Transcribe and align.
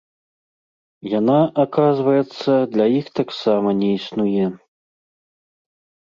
Яна, 1.19 1.33
аказваецца, 1.63 2.51
для 2.75 2.85
іх 2.99 3.11
таксама 3.19 3.73
не 3.81 3.89
існуе! 3.97 4.47